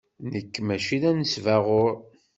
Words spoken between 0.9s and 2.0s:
d anesbaɣur.